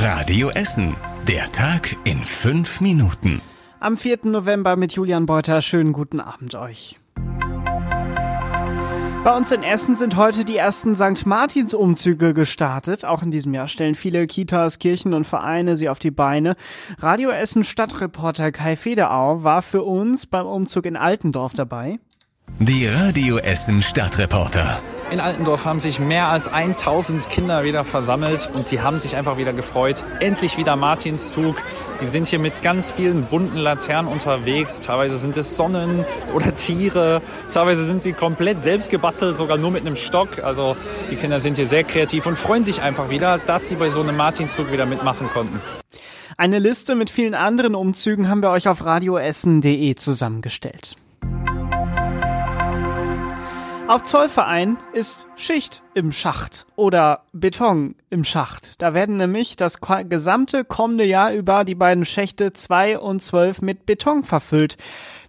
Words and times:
Radio 0.00 0.50
Essen. 0.50 0.94
Der 1.26 1.50
Tag 1.50 1.96
in 2.04 2.22
fünf 2.22 2.80
Minuten. 2.80 3.42
Am 3.80 3.96
4. 3.96 4.18
November 4.26 4.76
mit 4.76 4.92
Julian 4.92 5.26
Beuter. 5.26 5.60
Schönen 5.60 5.92
guten 5.92 6.20
Abend 6.20 6.54
euch. 6.54 7.00
Bei 9.24 9.36
uns 9.36 9.50
in 9.50 9.64
Essen 9.64 9.96
sind 9.96 10.14
heute 10.14 10.44
die 10.44 10.56
ersten 10.56 10.94
St. 10.94 11.26
Martins 11.26 11.74
Umzüge 11.74 12.32
gestartet. 12.32 13.04
Auch 13.04 13.24
in 13.24 13.32
diesem 13.32 13.52
Jahr 13.54 13.66
stellen 13.66 13.96
viele 13.96 14.28
Kitas, 14.28 14.78
Kirchen 14.78 15.14
und 15.14 15.26
Vereine 15.26 15.76
sie 15.76 15.88
auf 15.88 15.98
die 15.98 16.12
Beine. 16.12 16.54
Radio 17.00 17.30
Essen 17.30 17.64
Stadtreporter 17.64 18.52
Kai 18.52 18.76
Federau 18.76 19.42
war 19.42 19.62
für 19.62 19.82
uns 19.82 20.26
beim 20.26 20.46
Umzug 20.46 20.86
in 20.86 20.96
Altendorf 20.96 21.54
dabei. 21.54 21.98
Die 22.60 22.86
Radio 22.86 23.38
Essen 23.38 23.82
Stadtreporter. 23.82 24.80
In 25.10 25.20
Altendorf 25.20 25.64
haben 25.64 25.80
sich 25.80 26.00
mehr 26.00 26.28
als 26.28 26.48
1000 26.48 27.30
Kinder 27.30 27.64
wieder 27.64 27.82
versammelt 27.84 28.50
und 28.52 28.70
die 28.70 28.82
haben 28.82 29.00
sich 29.00 29.16
einfach 29.16 29.38
wieder 29.38 29.54
gefreut. 29.54 30.04
Endlich 30.20 30.58
wieder 30.58 30.76
Martinszug. 30.76 31.56
Die 32.02 32.08
sind 32.08 32.26
hier 32.26 32.38
mit 32.38 32.60
ganz 32.60 32.92
vielen 32.92 33.24
bunten 33.24 33.56
Laternen 33.56 34.12
unterwegs. 34.12 34.80
Teilweise 34.80 35.16
sind 35.16 35.38
es 35.38 35.56
Sonnen 35.56 36.04
oder 36.34 36.54
Tiere. 36.54 37.22
Teilweise 37.52 37.86
sind 37.86 38.02
sie 38.02 38.12
komplett 38.12 38.62
selbst 38.62 38.90
gebastelt, 38.90 39.38
sogar 39.38 39.56
nur 39.56 39.70
mit 39.70 39.86
einem 39.86 39.96
Stock. 39.96 40.44
Also 40.44 40.76
die 41.10 41.16
Kinder 41.16 41.40
sind 41.40 41.56
hier 41.56 41.66
sehr 41.66 41.84
kreativ 41.84 42.26
und 42.26 42.36
freuen 42.36 42.62
sich 42.62 42.82
einfach 42.82 43.08
wieder, 43.08 43.38
dass 43.38 43.66
sie 43.68 43.76
bei 43.76 43.88
so 43.88 44.02
einem 44.02 44.16
Martinszug 44.16 44.70
wieder 44.70 44.84
mitmachen 44.84 45.30
konnten. 45.32 45.58
Eine 46.36 46.58
Liste 46.58 46.94
mit 46.94 47.08
vielen 47.08 47.34
anderen 47.34 47.74
Umzügen 47.74 48.28
haben 48.28 48.42
wir 48.42 48.50
euch 48.50 48.68
auf 48.68 48.84
radioessen.de 48.84 49.94
zusammengestellt. 49.94 50.96
Auf 53.88 54.02
Zollverein 54.02 54.76
ist 54.92 55.26
Schicht 55.36 55.82
im 55.94 56.12
Schacht 56.12 56.66
oder 56.76 57.22
Beton 57.32 57.94
im 58.10 58.22
Schacht. 58.22 58.82
Da 58.82 58.92
werden 58.92 59.16
nämlich 59.16 59.56
das 59.56 59.78
gesamte 59.80 60.66
kommende 60.66 61.04
Jahr 61.04 61.32
über 61.32 61.64
die 61.64 61.74
beiden 61.74 62.04
Schächte 62.04 62.52
2 62.52 62.98
und 62.98 63.22
12 63.22 63.62
mit 63.62 63.86
Beton 63.86 64.24
verfüllt. 64.24 64.76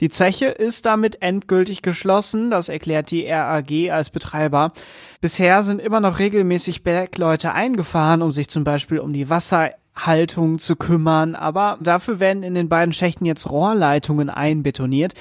Die 0.00 0.08
Zeche 0.08 0.46
ist 0.46 0.86
damit 0.86 1.20
endgültig 1.20 1.82
geschlossen, 1.82 2.50
das 2.50 2.70
erklärt 2.70 3.10
die 3.10 3.26
RAG 3.26 3.90
als 3.90 4.08
Betreiber. 4.08 4.72
Bisher 5.20 5.62
sind 5.62 5.78
immer 5.78 6.00
noch 6.00 6.18
regelmäßig 6.18 6.82
Bergleute 6.82 7.52
eingefahren, 7.52 8.22
um 8.22 8.32
sich 8.32 8.48
zum 8.48 8.64
Beispiel 8.64 9.00
um 9.00 9.12
die 9.12 9.28
Wasserhaltung 9.28 10.58
zu 10.60 10.76
kümmern, 10.76 11.34
aber 11.34 11.76
dafür 11.82 12.20
werden 12.20 12.42
in 12.42 12.54
den 12.54 12.70
beiden 12.70 12.94
Schächten 12.94 13.26
jetzt 13.26 13.50
Rohrleitungen 13.50 14.30
einbetoniert. 14.30 15.12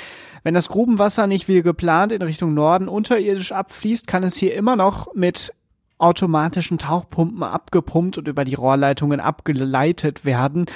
Wenn 0.46 0.54
das 0.54 0.70
Grubenwasser 0.70 1.26
nicht 1.26 1.48
wie 1.48 1.64
geplant 1.64 2.12
in 2.12 2.22
Richtung 2.22 2.54
Norden 2.54 2.88
unterirdisch 2.88 3.52
abfließt, 3.52 4.06
kann 4.06 4.22
es 4.22 4.36
hier 4.36 4.54
immer 4.54 4.76
noch 4.76 5.12
mit 5.16 5.52
automatischen 5.98 6.78
Tauchpumpen 6.78 7.42
abgepumpt 7.42 8.20
und 8.20 8.28
über 8.28 8.46
die 8.46 8.54
Rohrleitungen 8.54 9.20
abgeleitet 9.20 10.23
werden. 10.23 10.68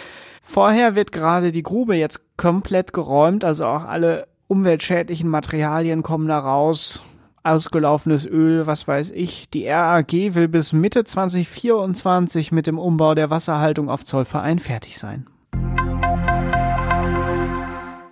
Vorher 0.41 0.95
wird 0.95 1.11
gerade 1.11 1.51
die 1.51 1.61
Grube 1.61 1.95
jetzt 1.95 2.19
komplett 2.35 2.93
geräumt, 2.93 3.45
also 3.45 3.67
auch 3.67 3.83
alle 3.83 4.27
umweltschädlichen 4.47 5.29
Materialien 5.29 6.01
kommen 6.01 6.27
da 6.27 6.39
raus. 6.39 6.99
Ausgelaufenes 7.43 8.25
Öl, 8.25 8.65
was 8.65 8.87
weiß 8.87 9.11
ich. 9.11 9.51
Die 9.51 9.67
RAG 9.67 10.11
will 10.11 10.47
bis 10.47 10.73
Mitte 10.73 11.03
2024 11.03 12.51
mit 12.51 12.65
dem 12.65 12.79
Umbau 12.79 13.13
der 13.13 13.29
Wasserhaltung 13.29 13.87
auf 13.87 14.03
Zollverein 14.03 14.57
fertig 14.57 14.97
sein. 14.97 15.27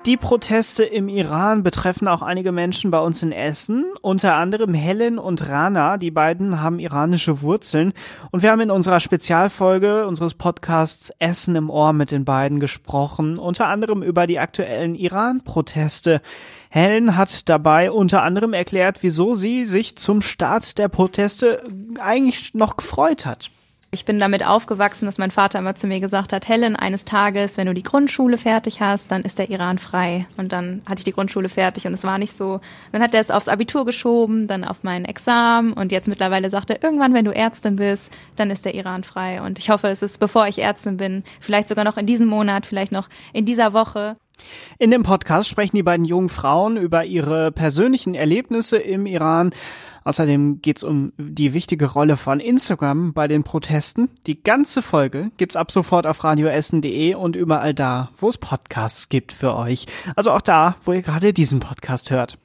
Die 0.07 0.15
Proteste 0.15 0.85
im 0.85 1.09
Iran 1.09 1.63
betreffen 1.63 2.07
auch 2.07 2.21
einige 2.21 2.53
Menschen 2.53 2.91
bei 2.91 2.99
uns 3.01 3.21
in 3.23 3.33
Essen, 3.33 3.83
unter 4.01 4.35
anderem 4.35 4.73
Helen 4.73 5.19
und 5.19 5.49
Rana. 5.49 5.97
Die 5.97 6.11
beiden 6.11 6.61
haben 6.61 6.79
iranische 6.79 7.41
Wurzeln 7.41 7.91
und 8.31 8.41
wir 8.41 8.51
haben 8.51 8.61
in 8.61 8.71
unserer 8.71 9.01
Spezialfolge 9.01 10.07
unseres 10.07 10.33
Podcasts 10.33 11.11
Essen 11.19 11.57
im 11.57 11.69
Ohr 11.69 11.91
mit 11.91 12.11
den 12.11 12.23
beiden 12.23 12.61
gesprochen, 12.61 13.37
unter 13.37 13.67
anderem 13.67 14.01
über 14.01 14.27
die 14.27 14.39
aktuellen 14.39 14.95
Iran-Proteste. 14.95 16.21
Helen 16.69 17.17
hat 17.17 17.49
dabei 17.49 17.91
unter 17.91 18.23
anderem 18.23 18.53
erklärt, 18.53 19.03
wieso 19.03 19.33
sie 19.33 19.65
sich 19.65 19.97
zum 19.97 20.21
Start 20.21 20.77
der 20.77 20.87
Proteste 20.87 21.63
eigentlich 21.99 22.53
noch 22.53 22.77
gefreut 22.77 23.25
hat. 23.25 23.49
Ich 23.89 24.03
bin 24.03 24.19
damit 24.19 24.45
aufgewachsen, 24.45 25.05
dass 25.05 25.17
mein 25.17 25.31
Vater 25.31 25.59
immer 25.59 25.73
zu 25.73 25.87
mir 25.87 26.01
gesagt 26.01 26.33
hat, 26.33 26.49
Helen, 26.49 26.75
eines 26.75 27.05
Tages, 27.05 27.55
wenn 27.55 27.67
du 27.67 27.73
die 27.73 27.83
Grundschule 27.83 28.37
fertig 28.37 28.81
hast, 28.81 29.11
dann 29.11 29.21
ist 29.21 29.39
der 29.39 29.49
Iran 29.49 29.77
frei. 29.77 30.27
Und 30.35 30.51
dann 30.51 30.81
hatte 30.85 30.99
ich 30.99 31.05
die 31.05 31.13
Grundschule 31.13 31.47
fertig 31.47 31.87
und 31.87 31.93
es 31.93 32.03
war 32.03 32.17
nicht 32.17 32.35
so. 32.35 32.59
Dann 32.91 33.01
hat 33.01 33.13
er 33.13 33.21
es 33.21 33.31
aufs 33.31 33.47
Abitur 33.47 33.85
geschoben, 33.85 34.47
dann 34.47 34.65
auf 34.65 34.83
mein 34.83 35.05
Examen 35.05 35.71
und 35.71 35.93
jetzt 35.93 36.09
mittlerweile 36.09 36.49
sagt 36.49 36.69
er, 36.69 36.83
irgendwann, 36.83 37.13
wenn 37.13 37.23
du 37.23 37.33
Ärztin 37.33 37.77
bist, 37.77 38.11
dann 38.35 38.51
ist 38.51 38.65
der 38.65 38.75
Iran 38.75 39.03
frei. 39.03 39.41
Und 39.41 39.57
ich 39.57 39.69
hoffe, 39.69 39.87
es 39.87 40.01
ist, 40.01 40.19
bevor 40.19 40.47
ich 40.47 40.59
Ärztin 40.59 40.97
bin, 40.97 41.23
vielleicht 41.39 41.69
sogar 41.69 41.85
noch 41.85 41.95
in 41.95 42.05
diesem 42.05 42.27
Monat, 42.27 42.65
vielleicht 42.65 42.91
noch 42.91 43.07
in 43.31 43.45
dieser 43.45 43.71
Woche. 43.71 44.17
In 44.79 44.91
dem 44.91 45.03
Podcast 45.03 45.47
sprechen 45.47 45.77
die 45.77 45.83
beiden 45.83 46.05
jungen 46.05 46.29
Frauen 46.29 46.77
über 46.77 47.05
ihre 47.05 47.51
persönlichen 47.51 48.15
Erlebnisse 48.15 48.77
im 48.77 49.05
Iran, 49.05 49.51
Außerdem 50.07 50.61
geht 50.61 50.77
es 50.77 50.83
um 50.83 51.11
die 51.17 51.51
wichtige 51.51 51.91
Rolle 51.91 52.15
von 52.15 52.39
Instagram 52.39 53.11
bei 53.11 53.27
den 53.27 53.43
Protesten. 53.43 54.07
Die 54.25 54.41
ganze 54.41 54.81
Folge 54.81 55.31
gibt's 55.35 55.57
ab 55.57 55.69
sofort 55.69 56.07
auf 56.07 56.23
radioessen.de 56.23 57.15
und 57.15 57.35
überall 57.35 57.73
da, 57.73 58.11
wo 58.17 58.29
es 58.29 58.37
Podcasts 58.37 59.09
gibt 59.09 59.33
für 59.33 59.53
euch. 59.53 59.85
Also 60.15 60.31
auch 60.31 60.39
da, 60.39 60.77
wo 60.85 60.93
ihr 60.93 61.01
gerade 61.01 61.33
diesen 61.33 61.59
Podcast 61.59 62.09
hört. 62.09 62.39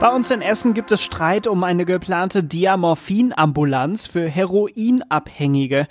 Bei 0.00 0.08
uns 0.08 0.30
in 0.30 0.40
Essen 0.40 0.72
gibt 0.72 0.90
es 0.90 1.02
Streit 1.02 1.46
um 1.48 1.64
eine 1.64 1.84
geplante 1.84 2.42
Diamorphin-Ambulanz 2.42 4.06
für 4.06 4.26
Heroinabhängige. 4.26 5.86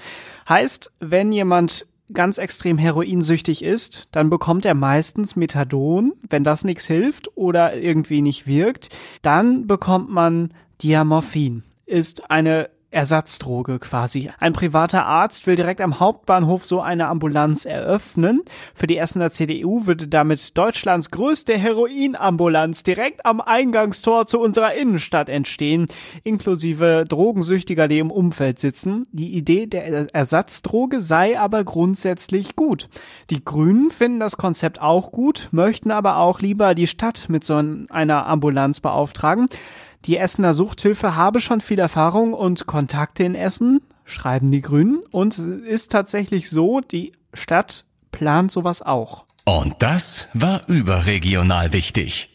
Heißt, 0.50 0.91
wenn 1.00 1.31
jemand 1.31 1.85
ganz 2.12 2.38
extrem 2.38 2.78
heroinsüchtig 2.78 3.64
ist, 3.64 4.08
dann 4.12 4.30
bekommt 4.30 4.66
er 4.66 4.74
meistens 4.74 5.36
Methadon. 5.36 6.14
Wenn 6.28 6.44
das 6.44 6.64
nichts 6.64 6.86
hilft 6.86 7.30
oder 7.38 7.75
irgendwie 7.75 8.22
nicht 8.22 8.46
wirkt, 8.47 8.90
dann 9.22 9.68
bekommt 9.68 10.09
man 10.09 10.53
Diamorphin. 10.81 11.64
Ist 11.86 12.30
eine 12.30 12.69
Ersatzdroge 12.93 13.79
quasi. 13.79 14.29
Ein 14.39 14.53
privater 14.53 15.05
Arzt 15.05 15.47
will 15.47 15.55
direkt 15.55 15.81
am 15.81 15.99
Hauptbahnhof 15.99 16.65
so 16.65 16.81
eine 16.81 17.07
Ambulanz 17.07 17.65
eröffnen. 17.65 18.41
Für 18.75 18.87
die 18.87 18.97
Essener 18.97 19.31
CDU 19.31 19.87
würde 19.87 20.07
damit 20.07 20.57
Deutschlands 20.57 21.11
größte 21.11 21.57
Heroinambulanz 21.57 22.83
direkt 22.83 23.25
am 23.25 23.41
Eingangstor 23.41 24.27
zu 24.27 24.39
unserer 24.39 24.73
Innenstadt 24.75 25.29
entstehen, 25.29 25.87
inklusive 26.23 27.05
Drogensüchtiger, 27.07 27.87
die 27.87 27.99
im 27.99 28.11
Umfeld 28.11 28.59
sitzen. 28.59 29.07
Die 29.11 29.35
Idee 29.35 29.65
der 29.65 30.13
Ersatzdroge 30.13 31.01
sei 31.01 31.39
aber 31.39 31.63
grundsätzlich 31.63 32.55
gut. 32.55 32.89
Die 33.29 33.43
Grünen 33.43 33.89
finden 33.89 34.19
das 34.19 34.37
Konzept 34.37 34.81
auch 34.81 35.11
gut, 35.11 35.49
möchten 35.51 35.91
aber 35.91 36.17
auch 36.17 36.39
lieber 36.39 36.75
die 36.75 36.87
Stadt 36.87 37.25
mit 37.29 37.43
so 37.43 37.55
einer 37.89 38.27
Ambulanz 38.27 38.79
beauftragen. 38.79 39.47
Die 40.06 40.18
Essener 40.18 40.53
Suchthilfe 40.53 41.16
habe 41.16 41.40
schon 41.40 41.62
viel 41.62 41.80
Erfahrung 41.80 42.34
und 42.34 42.66
Kontakte 42.66 43.24
in 43.24 43.36
Essen, 43.36 43.81
schreiben 44.03 44.52
die 44.52 44.62
Grünen. 44.62 45.02
Und 45.12 45.38
ist 45.38 45.91
tatsächlich 45.91 46.50
so, 46.50 46.81
die 46.81 47.14
Stadt 47.34 47.86
plant 48.12 48.52
sowas 48.52 48.81
auch. 48.81 49.25
Und 49.46 49.75
das 49.80 50.28
war 50.34 50.62
überregional 50.68 51.72
wichtig. 51.72 52.32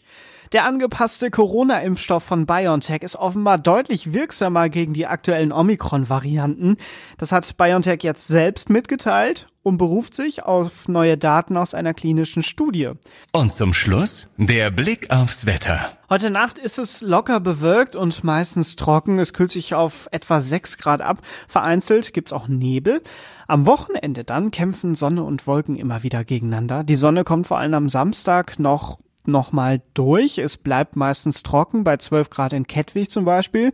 Der 0.52 0.64
angepasste 0.64 1.30
Corona-Impfstoff 1.30 2.24
von 2.24 2.46
BioNTech 2.46 3.02
ist 3.02 3.16
offenbar 3.16 3.58
deutlich 3.58 4.14
wirksamer 4.14 4.70
gegen 4.70 4.94
die 4.94 5.06
aktuellen 5.06 5.52
Omikron-Varianten. 5.52 6.78
Das 7.18 7.32
hat 7.32 7.58
BioNTech 7.58 8.02
jetzt 8.02 8.28
selbst 8.28 8.70
mitgeteilt 8.70 9.48
und 9.62 9.76
beruft 9.76 10.14
sich 10.14 10.44
auf 10.44 10.88
neue 10.88 11.18
Daten 11.18 11.58
aus 11.58 11.74
einer 11.74 11.92
klinischen 11.92 12.42
Studie. 12.42 12.92
Und 13.32 13.52
zum 13.52 13.74
Schluss 13.74 14.30
der 14.38 14.70
Blick 14.70 15.10
aufs 15.10 15.44
Wetter. 15.44 15.92
Heute 16.08 16.30
Nacht 16.30 16.56
ist 16.56 16.78
es 16.78 17.02
locker 17.02 17.40
bewölkt 17.40 17.94
und 17.94 18.24
meistens 18.24 18.76
trocken. 18.76 19.18
Es 19.18 19.34
kühlt 19.34 19.50
sich 19.50 19.74
auf 19.74 20.08
etwa 20.12 20.40
6 20.40 20.78
Grad 20.78 21.02
ab. 21.02 21.18
Vereinzelt 21.46 22.14
gibt's 22.14 22.32
auch 22.32 22.48
Nebel. 22.48 23.02
Am 23.46 23.66
Wochenende 23.66 24.24
dann 24.24 24.50
kämpfen 24.50 24.94
Sonne 24.94 25.22
und 25.22 25.46
Wolken 25.46 25.76
immer 25.76 26.02
wieder 26.02 26.24
gegeneinander. 26.24 26.84
Die 26.84 26.96
Sonne 26.96 27.24
kommt 27.24 27.46
vor 27.46 27.58
allem 27.58 27.74
am 27.74 27.88
Samstag 27.90 28.58
noch 28.58 28.98
nochmal 29.28 29.82
durch. 29.94 30.38
Es 30.38 30.56
bleibt 30.56 30.96
meistens 30.96 31.42
trocken, 31.42 31.84
bei 31.84 31.96
12 31.96 32.30
Grad 32.30 32.52
in 32.52 32.66
Kettwig 32.66 33.10
zum 33.10 33.24
Beispiel. 33.24 33.72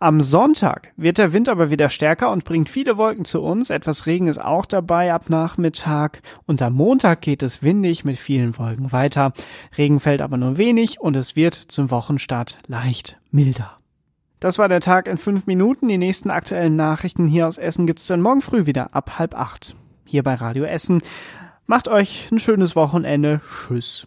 Am 0.00 0.20
Sonntag 0.20 0.92
wird 0.96 1.18
der 1.18 1.32
Wind 1.32 1.48
aber 1.48 1.70
wieder 1.70 1.88
stärker 1.88 2.30
und 2.30 2.44
bringt 2.44 2.68
viele 2.68 2.96
Wolken 2.96 3.24
zu 3.24 3.40
uns. 3.40 3.70
Etwas 3.70 4.06
Regen 4.06 4.26
ist 4.26 4.40
auch 4.40 4.66
dabei 4.66 5.12
ab 5.12 5.30
Nachmittag. 5.30 6.20
Und 6.46 6.60
am 6.62 6.74
Montag 6.74 7.20
geht 7.20 7.42
es 7.42 7.62
windig 7.62 8.04
mit 8.04 8.18
vielen 8.18 8.58
Wolken 8.58 8.92
weiter. 8.92 9.32
Regen 9.78 10.00
fällt 10.00 10.20
aber 10.20 10.36
nur 10.36 10.58
wenig 10.58 11.00
und 11.00 11.16
es 11.16 11.36
wird 11.36 11.54
zum 11.54 11.90
Wochenstart 11.90 12.58
leicht 12.66 13.18
milder. 13.30 13.78
Das 14.40 14.58
war 14.58 14.68
der 14.68 14.80
Tag 14.80 15.08
in 15.08 15.16
fünf 15.16 15.46
Minuten. 15.46 15.88
Die 15.88 15.96
nächsten 15.96 16.28
aktuellen 16.28 16.76
Nachrichten 16.76 17.26
hier 17.26 17.46
aus 17.46 17.56
Essen 17.56 17.86
gibt 17.86 18.00
es 18.00 18.06
dann 18.06 18.20
morgen 18.20 18.42
früh 18.42 18.66
wieder 18.66 18.94
ab 18.94 19.18
halb 19.18 19.34
acht. 19.34 19.74
Hier 20.04 20.22
bei 20.22 20.34
Radio 20.34 20.64
Essen. 20.64 21.00
Macht 21.66 21.88
euch 21.88 22.28
ein 22.30 22.38
schönes 22.38 22.76
Wochenende. 22.76 23.40
Tschüss. 23.66 24.06